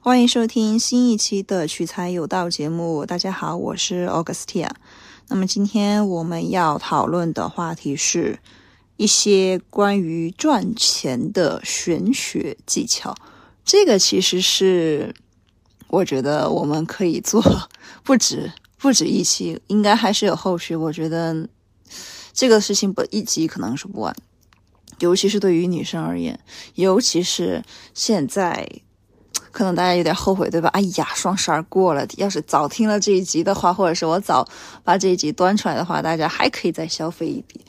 [0.00, 3.04] 欢迎收听新一期的取财有道节目。
[3.04, 4.70] 大家好，我是 Augustia。
[5.26, 8.38] 那么今天我们要讨论的话题是
[8.96, 13.12] 一些关于赚钱的玄学技巧。
[13.64, 15.12] 这个其实是
[15.88, 17.42] 我觉得我们可以做
[18.04, 20.76] 不止不止一期，应该还是有后续。
[20.76, 21.48] 我觉得
[22.32, 24.14] 这个事情不一集可能是不完，
[25.00, 26.38] 尤其是对于女生而言，
[26.76, 28.80] 尤其是现在。
[29.58, 30.68] 可能大家有点后悔，对吧？
[30.68, 34.48] 哎呀，双十二过了，要是早听了这一集的话，或者是我早
[34.84, 37.60] 把这一集端出来的话，大家还可以再消费一笔。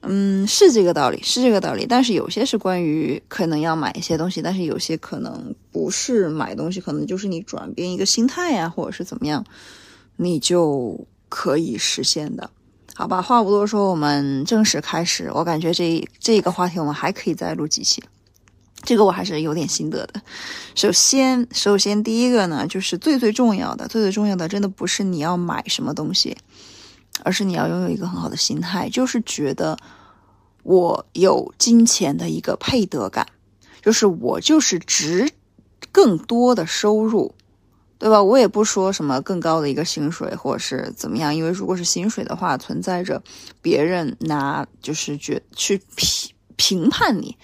[0.00, 1.86] 嗯，是这个道理，是这个道理。
[1.88, 9.44] 但是有些是关于可能要买一些东西，但是有些可能不是买东西，可能就是你转变一个心态呀，或者是怎么样，
[10.16, 12.50] 你就可以实现的。
[12.96, 15.30] 好吧，话不多说，我们正式开始。
[15.32, 18.02] 我感觉这这个话题我们还可以再录几期。
[18.82, 20.22] 这个我还是有点心得的。
[20.74, 26.36] 首先，首先第一个呢，就是最最重要的，最最重要的，真的不是你要买什么东西，
[27.22, 29.76] 而是你要拥有一个很好的心态，就是觉得
[30.62, 33.26] 我有金钱的一个配得感，
[33.82, 35.30] 就是我就是值
[35.92, 37.34] 更多的收入，
[37.98, 38.22] 对吧？
[38.22, 43.22] 我也不说什么更高的一个薪水或者是怎么样，因为如果是薪水的话，存在着
[43.60, 47.36] 别人拿就是觉去评评判你。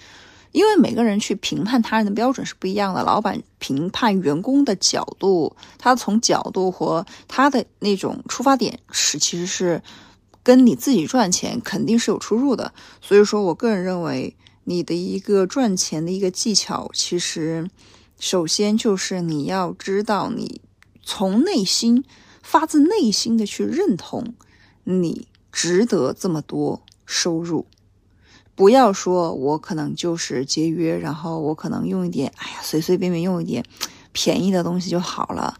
[0.57, 3.03] 因为每个人去评判他人的标准是不一样的。
[3.03, 9.83] 老板评判员工的角度，他从角度和他的那种出发点是，其实是
[10.41, 12.73] 跟你自己赚钱肯定是有出入的。
[12.99, 17.69] 所以说我个人认为，你的一个赚钱的一个技巧，其实
[18.19, 20.59] 首先就是你要知道，你
[21.03, 22.03] 从内心
[22.41, 24.33] 发自内心的去认同
[24.85, 27.67] 你值得这么多收入。
[28.57, 33.63] 不要说，我可能就是节约，然后我可能用一点，哎呀，随随便便用一点
[34.11, 35.55] 便宜的东西就好了。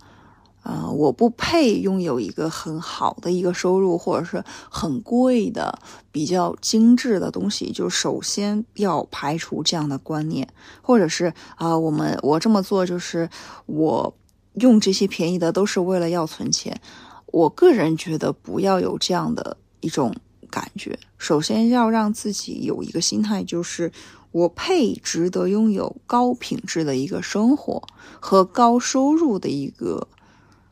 [0.63, 5.77] 呃，我不配拥有一个很好的一个收入，或者是很贵的、
[6.11, 7.71] 比较精致的东西。
[7.71, 13.29] 就首先要排除这样的观念，或者是啊，我们我这么做就是
[13.67, 14.11] 我
[14.55, 16.81] 用这些便宜的都是为了要存钱。
[17.27, 20.11] 我个人觉得不要有这样的一种。
[20.57, 23.91] 感觉首先要让自己有一个心态，就是
[24.31, 27.87] 我配值得拥有高品质的一个生活
[28.19, 30.07] 和高收入的一个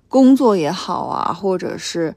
[0.07, 2.16] 工作也好啊，或者是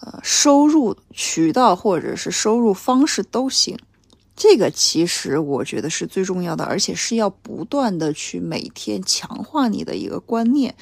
[0.00, 3.78] 呃收入渠道或者是收入方式都行。
[4.34, 10.74] 这个其实我觉得是最重要的，而且是要不断的去每天强化你的一个观念。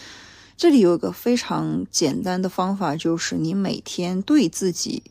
[0.56, 5.02] 这里有一个非常简单的方法，就是你每天对自己。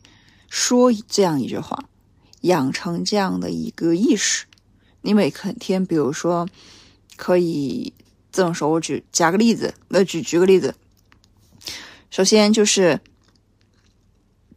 [0.48, 1.84] 说这样一句话，
[2.42, 4.46] 养成这样的一个意识。
[5.02, 6.48] 你每天，比如说，
[7.16, 7.92] 可以
[8.32, 8.70] 这么说。
[8.70, 10.74] 我举加个例子，那举举个例子。
[12.10, 13.00] 首先就是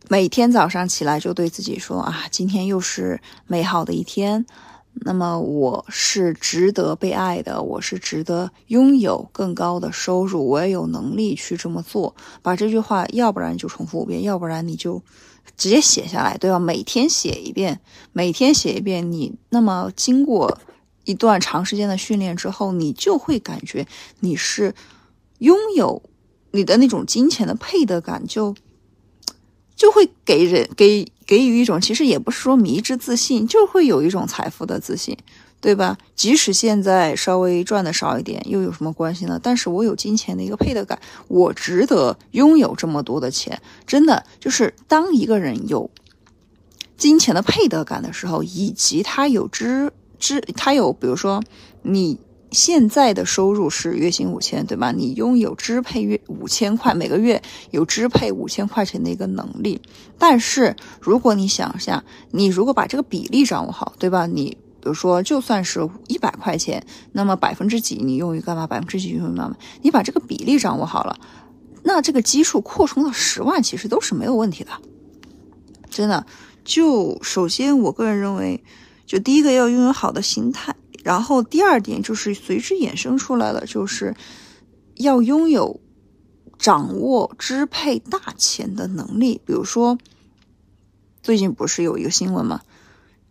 [0.08, 4.46] 每天早上起来就对自己说啊，今天又是美好的一天。
[5.02, 12.16] 那么我是值得被爱的，我是值得拥有更高的收入，我也有能力去这么做。
[12.41, 15.02] 把这句话，要不然就重复五遍，要不然你就。
[15.56, 16.59] 直接写下来，对吧？
[16.59, 17.80] 每天写一遍，
[18.12, 19.12] 每天写一遍。
[19.12, 20.59] 你那么经过
[21.06, 23.88] 一段长时间的训练之后，你就会感觉
[24.19, 24.75] 你是
[25.40, 26.03] 拥有
[26.52, 28.53] 你的那种金钱的配得感，就
[29.78, 35.18] 就会给人给给予一种，其实也不是说迷之自信，就会有一种财富的自信。
[35.60, 35.98] 对吧？
[36.16, 39.40] 即使现在稍微赚的少一点，又有什么关系呢？
[39.42, 43.60] 但是我有金钱的一个配得感，我值得拥有这么多的钱。
[43.88, 45.90] 真的，就是当一个人有
[46.96, 51.42] 金钱的配得感的时候，以及他有知知，他有，比如说
[51.82, 52.20] 你
[52.52, 54.91] 现在的收入是月薪五千，对吧？
[54.91, 57.41] 你拥有支配月五千块，每个月
[57.72, 59.81] 有支配五千块钱的一个能力。
[60.18, 64.28] 但是如果你想一下，你如果把这个比例掌握好，对吧？
[64.28, 64.57] 你。
[64.80, 68.66] 比如说，就算是一百块钱，那么百分之几你用于干嘛？
[68.66, 69.57] 百分之几用于干嘛？
[69.81, 71.19] 你把这个比例掌握好了，
[71.83, 74.69] 那这个基数扩充到十万，其实都是没有问题的。
[75.89, 76.25] 真的，
[76.63, 78.63] 就首先我个人认为，
[79.06, 80.74] 就第一个要拥有好的心态，
[81.04, 84.16] 然后第二点就是随之衍生出来了，就是
[84.96, 85.80] 要拥有
[86.58, 89.42] 掌握支配大钱的能力。
[89.46, 89.98] 比如说，
[91.22, 92.62] 最近不是有一个新闻吗？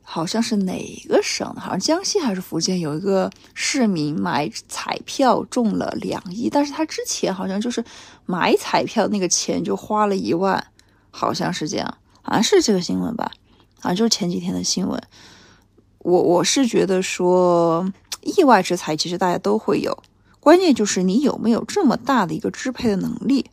[0.08, 1.52] 好像是哪个省？
[1.56, 7.84] 好像江西还是福建有一个市民买彩票中了两亿，但是他之前好像就是
[8.24, 10.64] 买彩票那个钱就花了一万，
[11.10, 13.32] 好像是这样，好像是这个新闻吧？
[13.80, 15.02] 好像就是前几天的新闻。
[16.06, 17.92] 我我是觉得说
[18.22, 20.04] 意外之财其实大家都会有，
[20.38, 23.46] 关键就是你有没有这么大的一个支配的能力。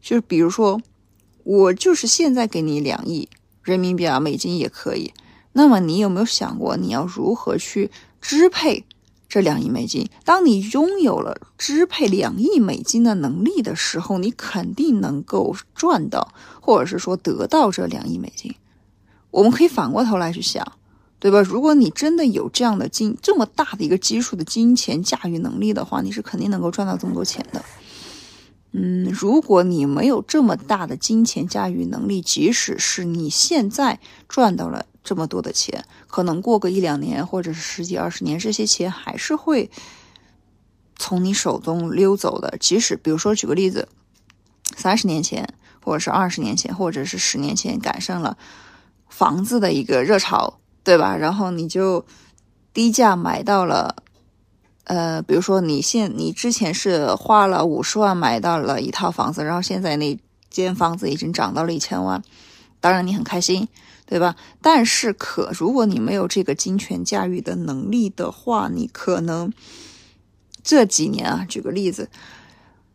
[0.00, 0.82] 就是比如说，
[1.44, 3.28] 我就是现在给你两亿
[3.62, 5.12] 人民币啊，美金也可以。
[5.52, 7.88] 那么你有没有想过，你要如何去
[8.20, 8.84] 支配
[9.28, 10.10] 这两亿美金？
[10.24, 18.52] 当你拥有了支配两亿美金的能力的时候，你肯定能够赚到，或者是说得到这两亿美金。
[19.30, 20.66] 我们可以反过头来去想，
[21.22, 21.40] 对吧？
[21.40, 27.64] 如果你真的有这样的金这么大的一个基数的金钱驾驭能力的话，你是肯定能够赚到这么多钱的。
[28.72, 34.86] 嗯，如果你没有这么大的金钱驾驭能力，即使是你现在赚到了。
[35.04, 39.68] 这么多的钱，可能过个一两年，或者是十几二十年，这些钱还是会
[40.94, 42.56] 从你手中溜走的。
[42.60, 43.88] 即使比如说举个例子，
[44.76, 45.54] 三十年前，
[45.84, 48.38] 或者是二十年前，或者是十年前，赶上了
[49.08, 51.16] 房子的一个热潮，对吧？
[51.16, 52.04] 然后你就
[52.72, 53.96] 低价买到了，
[54.84, 60.18] 呃，比如说你现你之前是花了五十万买到了一套房子，然后现在那
[60.50, 62.22] 间房子已经涨到了一千万，
[62.80, 63.68] 当然你很开心。
[64.04, 64.36] 对吧？
[64.60, 69.50] 但是可如果你没有这个金钱驾驭的能力的话，你可能
[70.62, 72.10] 这几年啊，举个例子，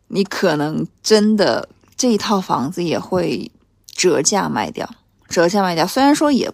[0.08, 3.50] 你可能真的这一套房子也会
[3.88, 4.88] 折价卖掉，
[5.28, 5.84] 折价卖掉。
[5.84, 6.52] 虽然说也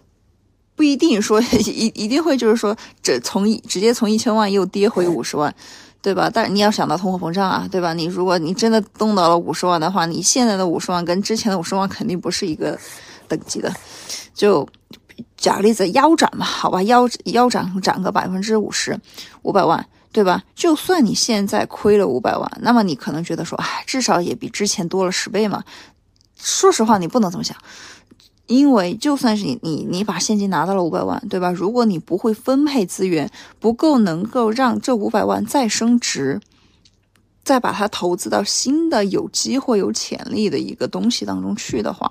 [0.77, 5.55] 不一定说 一一定会就是说这从直接从一千万又跌回五十万，
[6.03, 6.31] 对吧？
[6.33, 7.95] 但你要想到通货膨胀啊，对吧？
[7.95, 12.79] 你如果你真的动到了五十万的话，你现在的五十万跟之前的五十万肯定不是一个
[13.29, 13.73] 等级的。
[14.35, 14.69] 就
[15.37, 18.99] 假个例子，腰斩嘛，好吧，腰腰斩涨个百分之五十，
[19.43, 20.43] 五百万，对吧？
[20.57, 25.63] 就算你现在亏了五百万，那么你可能觉得说，哎，至少也比之前多了十倍嘛。
[26.37, 27.57] 说实话，你不能这么想，
[28.47, 31.51] 因为就算是你你你把现金拿到了五百万，对吧？
[31.51, 36.41] 如果你不会分配资源，不够能够让这五百万再升值，
[37.43, 42.11] 再把它投资到新的有机会、有潜力的一个东西当中去的话，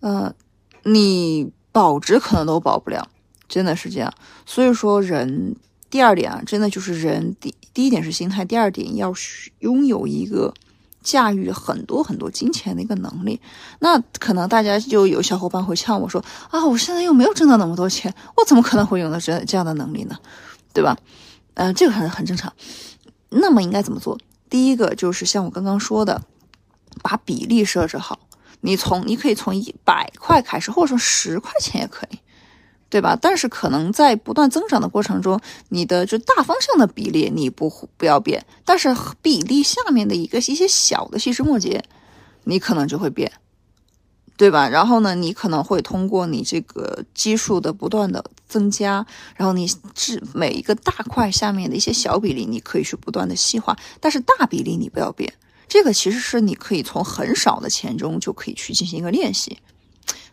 [0.00, 0.34] 呃。
[0.82, 3.06] 你保值可能都保不了，
[3.46, 4.10] 真的是这样。
[4.46, 5.54] 所以说，人
[5.90, 9.12] 第二点啊，真的就是人第第一点是心态，第二点要
[9.58, 10.54] 拥有一个
[11.02, 13.40] 驾驭很多很多金钱的一个能力。
[13.78, 20.16] 那可能大家就有小伙伴会呛我说啊，我现在又没有挣到那么多钱，我怎么可能会拥有这这样的能力呢？
[20.72, 20.96] 对吧？
[21.54, 22.52] 嗯，这个很很正常。
[23.28, 24.18] 那么应该怎么做？
[24.48, 26.22] 第一个就是像我刚刚说的，
[27.02, 28.18] 把比例设置好。
[28.62, 32.18] 你从你可以从一百块开始，或者说十块钱也可以，
[32.90, 33.16] 对吧？
[33.18, 41.82] 但是可能在不断增长的过程中，你的就大方向的比例你不不要变，但是比例下面的一个一些小的细枝末节，
[42.44, 43.30] 你可能就会变，
[44.36, 44.68] 对吧？
[44.68, 49.06] 然后呢，你可能会通过你这个基数的不断的增加，
[49.36, 55.32] 然后你是每一个大块下面的一些小比例，你可以去不断的细化，但是大比例你不要变。
[55.68, 59.56] 这个其实是你可以从很少的钱中就可以去进行一个练习，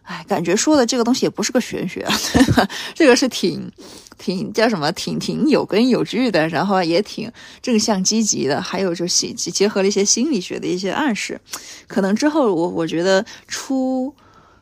[0.07, 2.07] 哎，感觉说的这个东西也不是个玄学，
[2.95, 3.69] 这个是挺
[4.17, 7.29] 挺叫什么，挺挺有根有据的，然后也挺
[7.61, 11.39] 正向积极的，还有就是结合了一些心理学的一些暗示，
[11.87, 14.13] 可能之后我我觉得出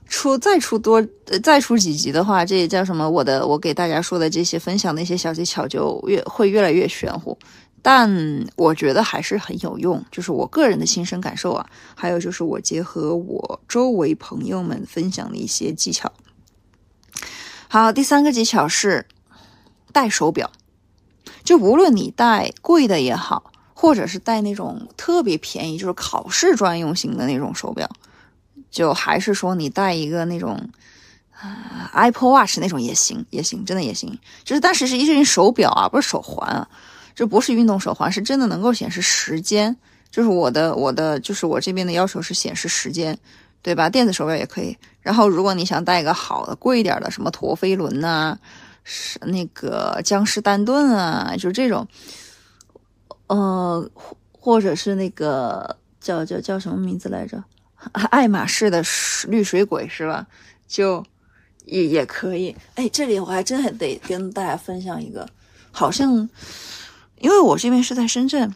[0.07, 0.99] 出再出多
[1.43, 7.37] 再出几集的话，这叫什么，我的我给大家说的这些分享的一些小技巧就越会越来越玄乎。
[7.87, 16.11] 但我觉得还是很有用，就是我个人的亲身感受啊，还有就是我结合我周围朋友们分享的一些技巧。
[17.67, 19.05] 好，第三个技巧是
[19.91, 20.51] 戴手表，
[21.43, 27.87] 就无论你戴贵的也好，或者是戴那种特别便宜，就是考试专用型的那种手表，
[28.71, 30.71] 就还是说你戴一个那种
[31.39, 34.17] 啊 Apple Watch 那种也行，也行，真的也行。
[34.43, 36.67] 就是但是是一件手表啊，不是手环啊。
[37.15, 39.75] 这不是运动手环，是真的能够显示时间。
[40.11, 43.17] 就是我的，我的，就是我这边的要求是显示时间，
[43.61, 43.89] 对吧？
[43.89, 44.77] 电子手表也可以。
[45.01, 48.37] 然后，如果你想戴一个好的、贵一点的，什么陀飞轮呐，
[48.85, 51.85] 是那个江诗丹顿啊，就这种，
[53.27, 53.91] 呃，
[54.31, 57.43] 或者是那个叫叫叫什么名字来着？
[58.09, 58.81] 爱马仕的
[59.27, 60.25] 绿水鬼是吧？
[60.65, 61.03] 就
[61.65, 62.55] 也也可以。
[62.75, 65.27] 哎，这里我还真得跟大家分享一个，
[65.71, 66.29] 好像。
[67.19, 68.53] 因为我这边是在深圳，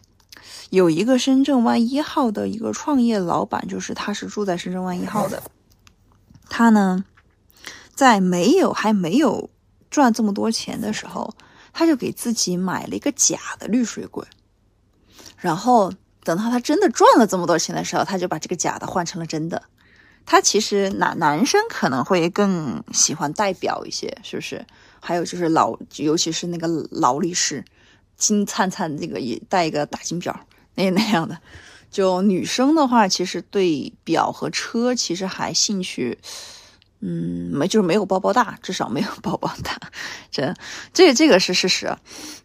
[0.70, 5.42] 有一个深圳湾一号的一个创业老板，就是他是住在深圳湾一号的。
[6.48, 7.04] 他呢，
[7.94, 9.50] 在没有还没有
[9.90, 11.34] 赚这么多钱的时候，
[11.72, 14.26] 他就给自己买了一个假的绿水鬼。
[15.38, 19.62] 然后等到他真的赚了这么多钱的时候，他就把这个假的换成了真的。
[20.26, 24.64] 他其实男男生可能会更喜欢代表一些，是不是？
[25.00, 27.64] 还有就是劳，尤其是那个劳力士。
[28.20, 30.38] 金灿灿的这个也带一个大金表
[30.76, 31.36] 那那样的。
[31.90, 36.16] 就女生的话，其实对表和车其实还兴趣，
[37.00, 39.90] 嗯，没就是没有包包大，至少没有包包大。
[40.30, 40.54] 这
[40.92, 41.96] 这这个是事实。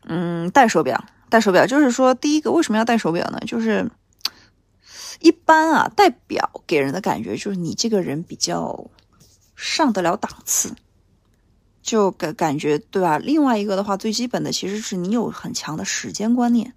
[0.08, 3.40] 嗯，戴手表，戴手表就是说，第一个为什么要戴手表呢？
[3.46, 3.88] 就是
[5.20, 8.90] 一般啊，戴表给人的感觉就是你这个人比较
[9.56, 10.74] 上得了档次，
[11.86, 13.20] 就感感觉对吧？
[13.20, 16.74] 另外一个的话，最基本的其实是你有很强的时间观念。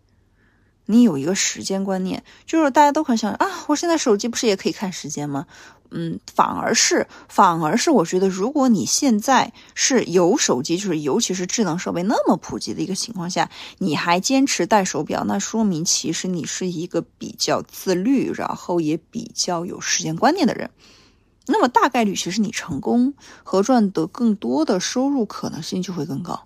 [0.84, 5.46] 你有一个时间观念，就是大家都很想啊，我现在手机不是也可以看时间吗？
[5.90, 20.70] 嗯，反而是，反而是，我觉得如果你现在是有手机，就是尤其是智能设备那么普及的一个情况下，你还坚持戴手表，那说明其实你是一个比较自律，然后也比较有时间观念的人。
[21.48, 26.44] 那么大概率，其实你成功和赚得更多的收入可能性就会更高，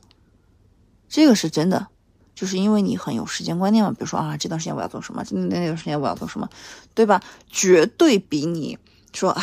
[1.08, 1.88] 这个是真的。
[2.34, 6.48] 就是因为你很有时间观念嘛，比如说啊，这段时间我要做什么，那那段时间我要做什么，
[6.94, 7.22] 对吧？
[7.48, 8.78] 绝对比你
[9.12, 9.42] 说啊，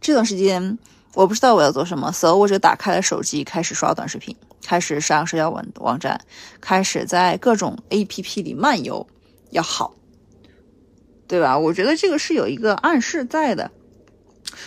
[0.00, 0.78] 这段时间
[1.14, 6.18] 我不知道我要做什么，所以我就打开了手机，开始刷短视频，开始上社交网网站，
[6.60, 9.06] 开始在各种 APP 里漫游，
[9.50, 9.94] 要好，
[11.28, 11.58] 对吧？
[11.58, 13.70] 我觉得这个是有一个暗示在的，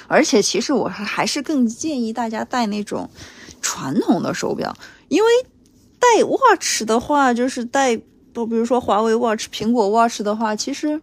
[0.10, 3.10] 而且其实我还是更建议大家戴那种
[3.62, 4.76] 传统的手表，
[5.08, 5.30] 因为。
[6.02, 8.00] 戴 watch 的话，就是戴
[8.32, 11.02] 不，比如说华为 watch、苹果 watch 的话，其实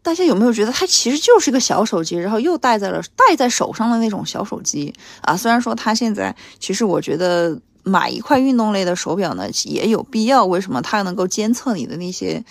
[0.00, 5.36] 大家有没有觉得它其实就是一个小手机，然后又戴在了戴在手上的那种小手机啊？
[5.36, 12.42] 虽然说它现在，其实我觉得买一块运动类的手表呢也有必要，为什么它能够监测你的那些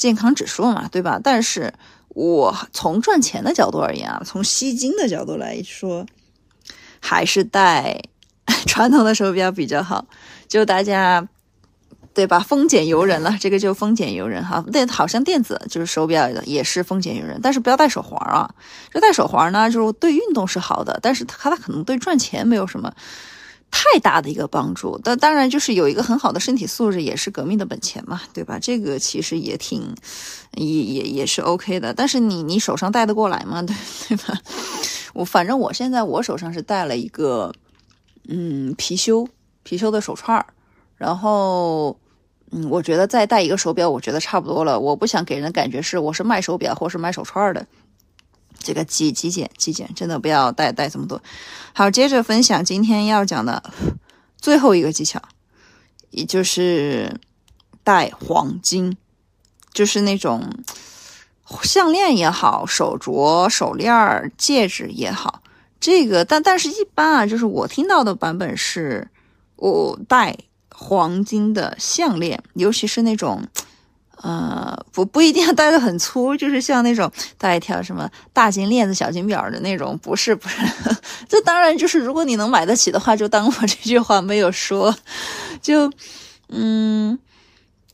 [0.00, 1.20] 健康指数嘛，对吧？
[1.22, 1.74] 但是
[2.08, 6.06] 我从赚钱的角度而言啊，从吸金的角度来说，
[6.98, 8.00] 还是戴。
[8.66, 10.06] 传统的手表比较好，
[10.48, 11.28] 就大家
[12.12, 12.40] 对吧？
[12.40, 14.64] 丰俭由人了，这个就丰俭由人哈。
[14.72, 18.52] 对，好像电子就是手表也是丰俭由人，但是不要戴手环啊。
[18.90, 22.92] 这戴手环呢，就是对运动是好的，但是它它可能对赚钱没有什么
[23.70, 25.00] 太大的一个帮助。
[25.02, 28.58] 但当然，就是有一个很好的身体素质也是革命的本钱嘛，对吧？
[28.58, 29.94] 这个其实也挺
[30.54, 31.94] 也也也是 OK 的。
[31.94, 33.62] 但是你你手上戴得过来吗？
[33.66, 33.74] 对
[34.08, 34.38] 对吧？
[35.14, 37.52] 我反正我现在我手上是戴了一个。
[38.32, 39.26] 嗯，貔貅，
[39.66, 40.46] 貔貅的手串儿，
[40.96, 41.96] 然后，
[42.52, 44.78] 嗯，我觉得再戴一个手表，我觉得差不多了。
[44.78, 47.66] 我不想给人的感觉是我是卖手表或是卖手串的，
[48.62, 51.20] 这个极极简极简，真的不要戴戴这么多。
[51.72, 53.62] 好，接着分享今天要讲的
[54.38, 55.20] 最后一个技巧，
[56.10, 57.20] 也就是
[57.82, 58.96] 戴黄金，
[59.72, 60.48] 就是那种
[61.62, 65.42] 项链也好，手镯、手链、戒指也好。
[65.80, 69.08] 这个，但但是一般啊，就是我听到的版本是，
[69.56, 70.36] 我戴
[70.70, 73.42] 黄金的项链，尤其是那种，
[74.22, 80.56] 呃，不不一定要戴的很粗，就是像那种戴一条什么大金链子、小金表的那种，不是不是，
[81.28, 84.94] 这当然就是如果你能买得起的话，就当我这句话没有说，
[85.60, 85.90] 就，
[86.48, 87.18] 嗯，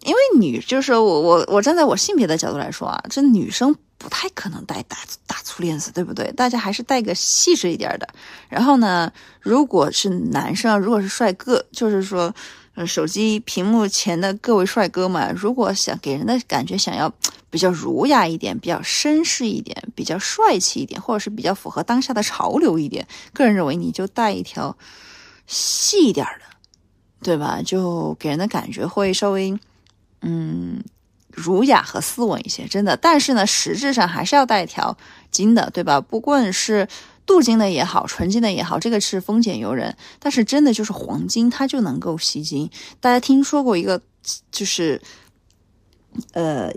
[0.02, 3.76] 因为女就是我我我站在我性别的角度来说啊，这女生。
[3.98, 6.30] 不太可能戴大大粗链子，对不对？
[6.32, 8.06] 大家还是戴个细致一点的。
[8.46, 12.32] 然后呢，如果是男生，如果是帅哥，就是说，
[12.76, 17.12] 呃，手机屏幕前的各位帅哥们，如果想给人的感觉想要
[17.50, 24.76] 比较儒雅一点、比较绅士一点、比较帅气一点，或者是比较符合当下的潮流一点，个人认为你就带一条
[25.46, 26.44] 细一点的，
[27.22, 27.60] 对吧？
[27.64, 29.58] 就给人的感觉会稍微，
[30.22, 30.84] 嗯。
[31.36, 32.96] 儒雅和斯文一些，真的。
[32.96, 34.96] 但是呢，实质上还是要带一条
[35.30, 36.00] 金的，对吧？
[36.00, 36.88] 不管是
[37.26, 39.96] 镀金的也好，纯金的也好，这个是丰俭由人。
[40.20, 42.70] 但是真的就是黄金，它就能够吸金。
[43.00, 44.00] 大家听说过一个，
[44.52, 45.02] 就是
[46.32, 46.72] 呃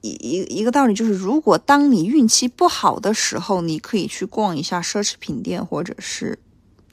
[0.00, 6.38] 一一一个道理，就是如果当你运气不好的时候，你可以去逛一下奢侈品店或者是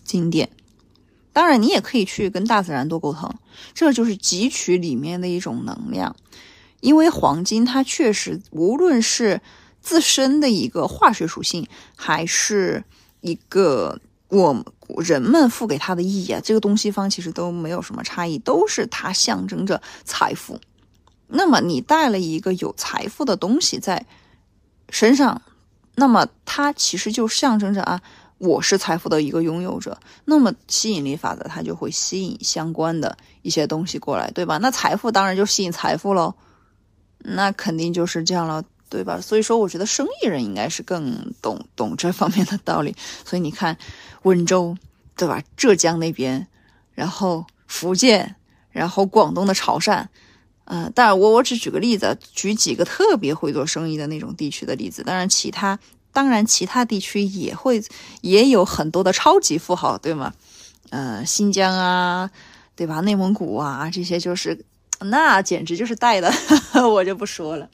[0.03, 0.49] 金店。
[1.31, 3.33] 当然，你也可以去跟大自然多沟通，
[3.73, 6.15] 这就是汲取里面的一种能量。
[6.81, 9.41] 因为黄金它确实，无论是
[9.83, 12.83] 自身的一个化学属性，还是
[13.21, 13.99] 一个
[14.29, 14.65] 我
[14.97, 20.59] 人们赋给它的意义啊，这个东西方其实都没有什么差异，都是它象征着财富。
[21.27, 24.05] 那么你带了一个有财富的东西在
[24.89, 25.41] 身上，
[25.95, 28.01] 那么它其实就象征着啊，
[28.37, 29.97] 我是财富的一个拥有者。
[30.25, 34.57] 那么吸引力法则它就会吸引相关的一些东西过来，对吧？
[34.59, 36.35] 那财富当然就吸引财富喽。
[37.25, 38.63] 那肯定就是这样了，
[38.93, 39.19] 对吧？
[39.19, 42.95] 所以说，我觉得生意人应该是更懂懂这方面的道理。
[43.25, 43.75] 所以你看，
[44.21, 44.77] 温州，
[45.17, 45.41] 对吧？
[45.57, 46.45] 浙江那边，
[46.93, 48.35] 然后福建，
[48.69, 50.05] 然后广东的潮汕，
[50.65, 55.01] 呃，当然我我只举个例子，举几个特别会做生意的那种地区的例子。
[55.01, 55.79] 当然其他
[56.11, 57.83] 当然其他地区也会
[58.21, 60.31] 也有很多的超级富豪，对吗？
[60.91, 62.29] 呃，新疆啊，
[62.75, 62.99] 对吧？
[62.99, 64.63] 内蒙古啊，这些就是
[64.99, 66.31] 那简直就是带的，
[66.87, 67.67] 我就不说了。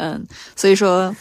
[0.00, 0.26] 嗯，
[0.56, 1.14] 所以说。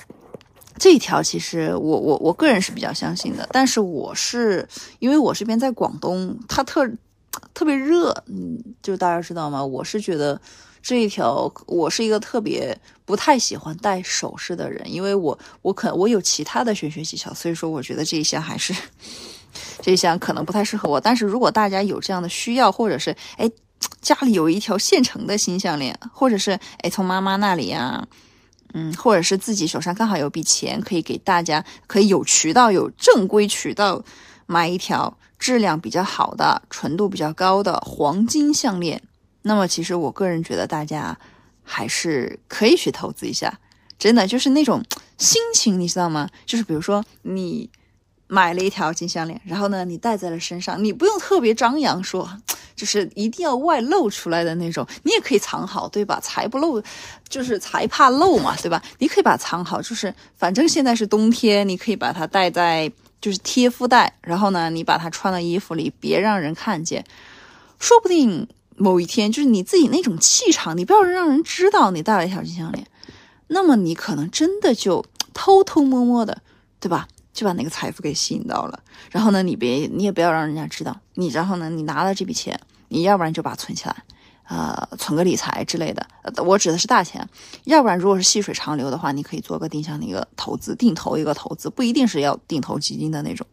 [0.82, 4.66] 这一条其实我我我个人是比较相信的，但是我是
[5.00, 6.90] 因为我这边在广东，它特
[7.54, 9.62] 特别热，嗯，就大家知道吗？
[9.62, 10.40] 我是觉得
[10.82, 18.74] 这一条我是一个特别不太喜欢戴首饰的人，因为我我可我有其他的玄学技巧，所以说我觉得这一项还是
[19.84, 20.98] 这一项可能不太适合我。
[20.98, 23.52] 但是如果大家有这样的需要，或者是哎
[24.00, 28.08] 家里有一条现成的新项链，或者是哎从妈妈那里呀。
[28.74, 34.04] 嗯，或者是自己手上刚好有笔钱，可以给大家，可以有渠道、有正规渠道
[34.46, 39.02] 买一条质量比较好的、纯度比较高的黄金项链。
[39.42, 41.18] 那么，其实我个人觉得大家
[41.64, 43.60] 还是可以去投资一下，
[43.98, 44.84] 真的就是那种
[45.18, 46.30] 心情，你知道吗？
[46.46, 47.70] 就是比如说你
[48.28, 52.30] 买了一条金项链，然后呢，你戴在了身上，你不用特别张扬说。
[52.80, 56.18] 就是一定要外露出来的那种，你也可以藏好，对吧？
[56.24, 56.82] 财不露，
[57.28, 58.82] 就是财怕露嘛，对吧？
[59.00, 67.04] 你可以把它藏好，就是反正现在是冬天，你可以把它戴在就是贴肤带，然后呢，你把它穿到衣服里，别让人看见。
[67.78, 72.88] 说不定某一天，就是你自己那种气场，你不要让人知道你戴了一条金项链，
[73.48, 76.42] 那么你可能真的就偷偷摸摸的，
[76.80, 77.10] 对吧？
[77.32, 78.78] 就把那个财富给吸引到了，
[79.12, 83.96] 然后呢，你别你也不要让人家知道你，然后呢，你拿了这笔钱，你要不然就把它存起来，
[84.50, 86.06] 呃，存个理财之类的。
[86.44, 87.28] 我指的是大钱，
[87.64, 93.48] 要不然如果是细水长流的话，你可以做个定向的一个投资，定投一个投资，不一定是要定投基金的那种。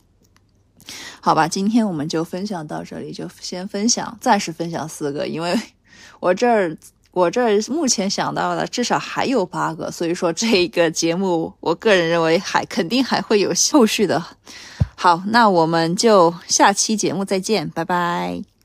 [1.21, 5.59] 好吧，今天我们就分享到这里，就先分享，暂时分享四个，因为
[6.21, 6.77] 我这儿。
[7.13, 14.23] 我这儿目前想到的至少还有八个，所以说这个节目，我个人认为还肯定还会有后续的。
[14.95, 18.56] 好，那我们就下期节目再见，拜拜。